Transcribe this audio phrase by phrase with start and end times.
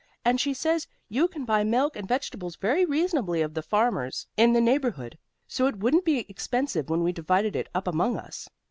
[0.25, 4.53] And she says you can buy milk and vegetables very reasonably of the farmers in
[4.53, 5.15] the neighborhood,
[5.47, 8.49] so it wouldn't be expensive when we divided it up among us."